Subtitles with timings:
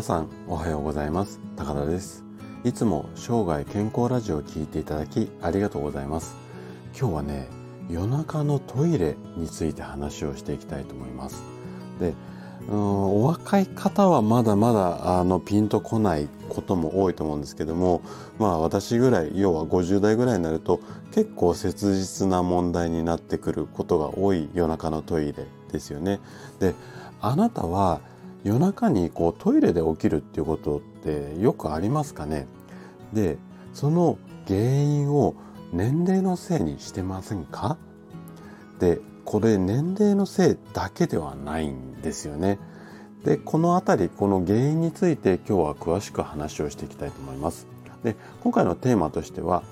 [0.00, 1.40] 皆さんおはようございます。
[1.56, 2.24] 高田です。
[2.64, 6.36] いつも生涯健康ラジオを聞いていただきありがとうございます。
[6.98, 7.48] 今日はね
[7.90, 11.42] 夜中のトイレについて話をしていきたいと思います。
[12.00, 12.14] で
[12.70, 18.00] うんお若い方はまだまだあのピンとこないことも多いと思うんですけども
[18.38, 20.80] まあ私ぐらい要は50代ぐらいになると
[21.12, 26.20] 結構切実な問題になってくることが多い夜中のトイレですよね。
[26.58, 26.74] で
[27.20, 28.00] あなたは
[28.44, 32.46] 夜中にこうトイレで起きるっていうことってよくありますかね？
[33.12, 33.38] で
[33.74, 35.34] その原因を
[35.72, 37.76] 年齢のせいにしてませんか？
[38.78, 42.58] でこれ年齢のせいだけではないんですよね。
[43.24, 47.66] でこの辺りこの原因について今日は詳しく話をしていきたいと思います。
[48.02, 49.62] で今回のテーマとしては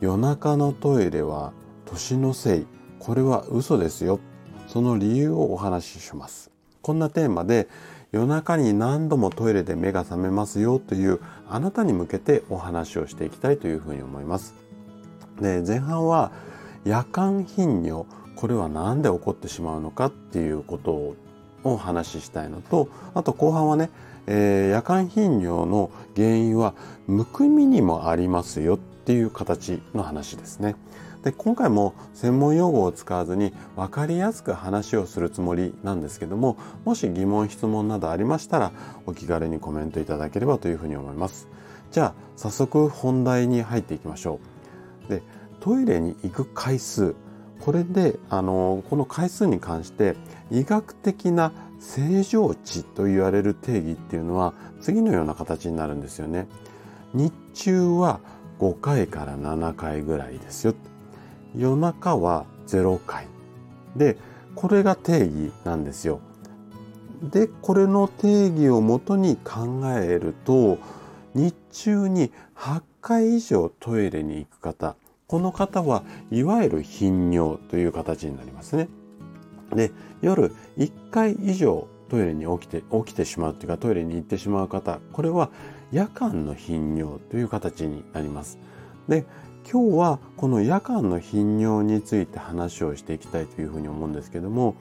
[0.00, 1.52] 夜中のトイレは
[1.84, 2.66] 年のせい
[2.98, 4.18] これは嘘ですよ
[4.66, 6.50] その理由をお話しします。
[6.80, 7.68] こんなテーマで
[8.12, 14.54] 夜中に何度もトイレで目が覚めますよというあなたに向けてお話をしていきたいというふうに思います。
[15.40, 16.32] で前半は
[16.84, 21.16] 夜間頻尿これは何で起こってしまうのかっていうことを
[21.64, 23.90] お話ししたいのとあと後半はね、
[24.26, 26.74] えー、夜間頻尿の原因は
[27.06, 30.74] むくみにもありますよっっていう形の話ですね。
[31.22, 38.72] で今回も専門用語を使わずに分かりやすく話をするつもりなんですけどももし疑問質問などありましたら
[39.06, 41.46] お気軽にコメントいただければというふうに思います。
[41.92, 44.40] じゃあ早速本題に入っていきましょ
[45.06, 45.08] う。
[45.08, 45.22] で
[45.60, 47.14] トイレに行く回数。
[47.60, 50.16] これであのこの回数に関して
[50.50, 56.48] 医学的な正常値と言われる定義っていうのは次のような形になるんですよね。
[57.14, 58.20] 日中は
[58.58, 60.74] 5回から7回ぐらいですよ
[61.56, 63.26] 夜中は0回。
[63.96, 64.16] で、
[64.54, 66.20] これが定義なんですよ。
[67.22, 70.78] で、これの定義をもとに考えると、
[71.34, 78.88] 日中に8回以上トイレに行く方、この方はいわゆる頻尿という形になりますね。
[79.74, 85.50] で、夜1回以上トイレに起きて、起きてしまうというかトイレに行ってしまう方、これは
[85.92, 88.58] 夜間の頻尿という形になります。
[89.08, 89.24] で、
[89.70, 94.76] 今日はこの夜間の頻尿について話をしていきたいというふうに思うんですけども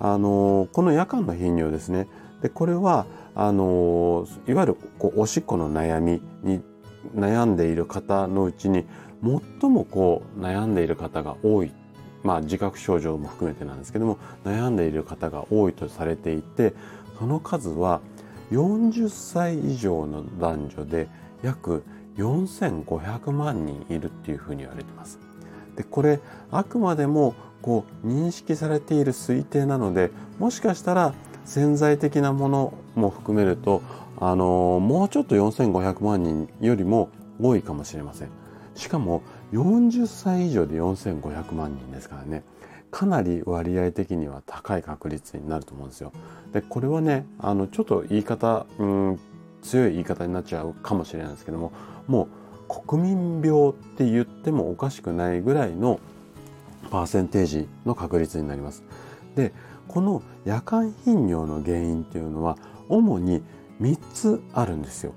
[0.00, 2.08] あのこの夜間の頻尿ですね
[2.42, 3.06] でこれは
[3.36, 6.60] あのいわゆるこうおしっこの悩みに
[7.14, 8.86] 悩んでいる方のうちに
[9.60, 11.72] 最もこう悩んでいる方が多い
[12.24, 16.74] まあ自覚症状も含めてなんですけども悩んでいる方が多いとされていて
[17.20, 18.00] その数は
[18.50, 21.08] 40歳以上の男女で
[21.42, 21.84] 約
[22.16, 25.18] 4500万人いるっていうふうに言われてます。
[25.76, 33.82] でこれあくまでもこう認識されている推定なのでもしかしたら潜在的なものも含めると
[34.20, 37.08] あのもうちょっと4500万人よりも
[37.40, 38.28] 多いかもしれません。
[38.74, 39.22] しかも
[39.52, 42.42] 40歳以上で4500万人ですからね
[42.94, 46.12] かなり割合的には高い確率になると思うんですよ。
[46.52, 49.20] でこれはねあのちょっと言い方うん
[49.62, 51.72] 強い言い方になっちゃうかもしれないですけども
[52.06, 52.28] も
[52.68, 55.98] う国民病って言ってもおかしくないぐらいの
[56.92, 58.84] パーセンテージの確率になります。
[59.34, 59.52] で
[59.88, 62.56] この夜間頻尿の原因っていうのは
[62.88, 63.42] 主に
[63.80, 65.14] 3つあるんですよ。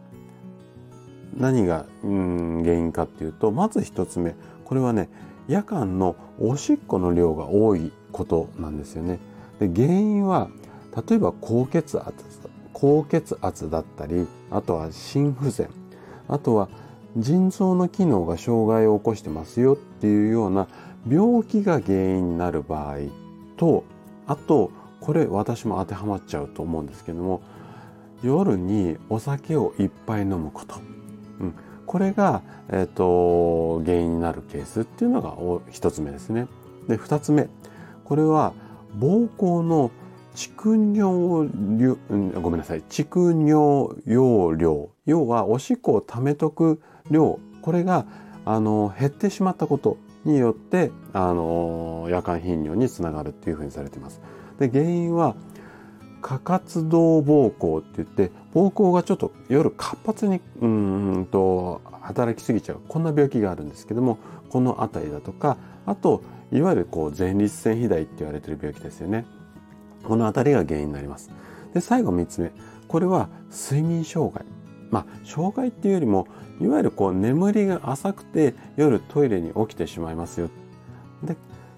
[1.36, 4.34] 何がうん原因かっていうとまず1つ目
[4.66, 5.10] これはね
[5.48, 9.20] 夜間のおしっこの量が多いことなんですよね。
[9.60, 10.50] で原因は
[11.08, 12.14] 例えば高血圧
[12.74, 15.70] 高血圧だったりあとは心不全。
[16.28, 16.70] あとは
[17.18, 20.68] 腎臓の機能が障害を起こしてますよっていうような
[21.10, 22.98] 病気が原因になる場合
[23.56, 23.84] と
[24.28, 27.42] あとこれ私も当てはまっちゃうと思うんですけども
[28.24, 30.76] 夜にお酒をいっぱい飲むこと、
[31.40, 31.56] うん、
[31.88, 35.36] これが、えーと、原因になるケースっていうのが
[35.72, 36.48] 一つ目ですね。
[36.88, 37.50] で二つ目
[38.04, 38.54] これは
[39.00, 39.92] 膀胱の
[40.38, 41.50] 蓄尿
[41.80, 41.98] 量、
[42.42, 44.90] ごめんなさい、蓄尿容量。
[45.08, 46.80] 要は、おしっこを溜めとく
[47.10, 47.40] 量。
[47.64, 48.06] これが、
[48.46, 54.22] あの、減ってしまったことによって、あの、夜間頻尿につながるっていうふうにされています。
[54.60, 55.36] で、原因は、
[56.22, 61.47] 過活動膀胱って言って、膀胱がちょっと夜活発に、うんと、
[62.18, 62.82] 働きすぎちゃう。
[62.88, 64.18] こんな病気があるんですけども、
[64.50, 69.26] このあたりだとか、あと、いわゆるこう前立腺肥大って言われてる病気ですよね。
[70.04, 71.30] この辺りが原因になります。
[71.74, 72.52] で、最後3つ目。
[72.88, 74.46] これは睡眠障害。
[74.90, 76.28] まあ、障害っていうよりも、
[76.60, 80.50] いわゆるこう眠りが浅くて夜トイレに起きてしまいますよ。
[81.24, 81.36] で、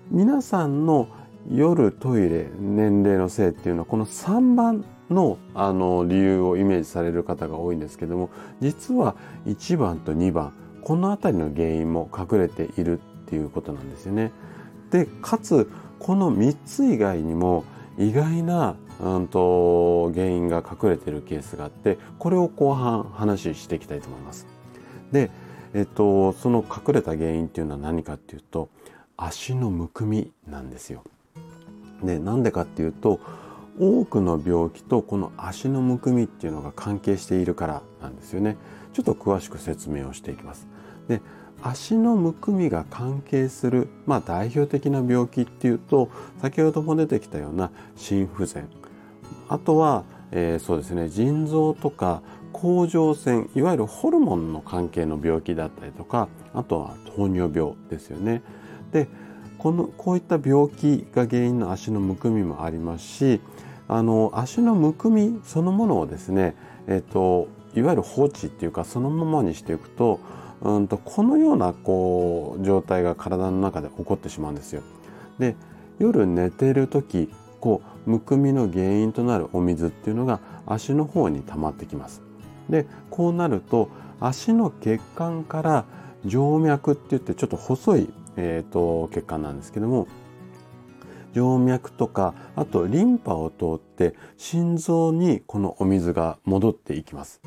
[0.09, 1.09] 皆さんの
[1.47, 9.15] 夜トイレ年齢のせいっていうのはこの3番のあの理由をイメージされる方が多いんですけども実は
[9.47, 14.31] 1番と2番この辺りの原因も隠れているっていうことなんですよね。
[14.91, 15.69] でかつ
[15.99, 17.65] この3つ以外にも
[17.97, 24.47] 意外な、うんと、原因が隠れてるケースがあってこれを後半話していきたいと思います。
[25.11, 25.29] で、
[25.73, 28.69] えっと、その隠れた原因っていうのは何かっていうと
[29.17, 31.03] 足のむくみなんですよ。
[32.03, 33.19] でなんでかっていうと
[33.79, 38.57] 多くの病気とこの足のむくみっていうのが関係しているからなんですよね。
[38.93, 40.67] ちょっと詳しく説明をしていきます。
[41.07, 41.21] で
[41.61, 46.09] 足のむくみが関係する、まあ、代表的な病気っていうと
[46.41, 48.69] 先ほども出てきたような心不全
[49.49, 52.21] あとは、えー、そうですね腎臓とか
[52.53, 58.41] 甲状腺いわゆるホルモンの関係の病気だったりとかあとは糖尿病ですよね。
[58.91, 59.07] で
[59.59, 63.41] このこういった病気が原因の足のむくみもありますし
[63.87, 66.55] あの足のむくみそのものをですね、
[66.87, 70.19] えっと、いわゆる放置っていうかそのままにしていくと
[70.61, 74.81] うんとこのようなこう状態が体の中で起こってしまうんですよ。
[75.37, 75.55] で
[75.99, 77.29] 夜寝てる時
[77.59, 82.21] こうむくみの原因となるお水っていうのが足の方に溜まってきます。
[82.69, 83.89] でこうなると
[84.19, 85.85] 足の血管から
[86.25, 90.07] 静脈って言ってちょっと細い、えーと、血管なんですけども
[91.33, 97.41] 静脈とかあとリンパを通って心臓にこのお水が戻っていきます。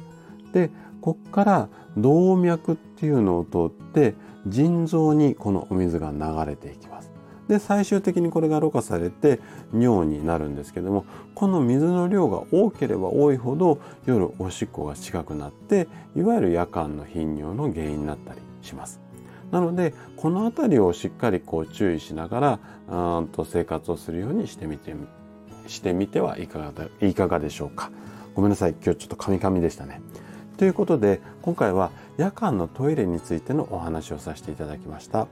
[0.52, 0.70] で
[1.00, 4.14] こっから動脈っていうのを通って
[4.46, 7.11] 腎臓にこのお水が流れていきます。
[7.49, 9.40] で最終的にこれがろ過されて
[9.75, 11.05] 尿になるんですけども
[11.35, 19.01] この水の量が多ければ多いほど夜おしっこが近くなっていわゆる夜間の頻尿の原因になったりします。
[19.52, 22.58] なのでこの辺りをしっかりこう注意しなが
[22.88, 24.93] らうんと生活をするようにしてみて
[25.69, 27.93] してみてはいかがいかがでしょうか。
[28.34, 30.00] ごめんなさい今日ちょっとカミカミでしたね。
[30.56, 35.26] ということで今回は夜間のトイレについてのお話をさせていただきました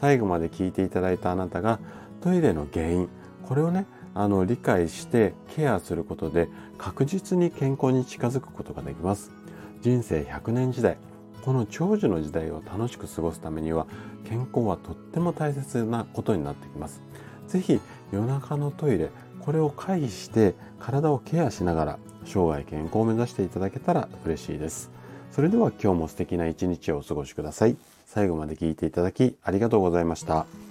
[0.00, 1.80] 最後まで聞いていただいたあなたが
[2.20, 3.08] トイレの原因
[3.42, 9.32] これをねあの理解してケアすることで確実に健康に近づくことができます
[9.82, 10.96] 人生100年時代
[11.48, 13.86] この長寿の時代を楽しく過ごすためには
[14.28, 17.00] 健康はとっても大切なことになってきます
[17.46, 17.80] 是非
[18.12, 19.08] 夜中のトイレ
[19.40, 24.90] これを回避して体をケアしながら生涯健康を目指していただけたら嬉しいです。
[25.30, 27.78] それでは今日も素敵な一日をお過ごしください。
[28.04, 30.67] 最後まで聞いていただきありがとうございました。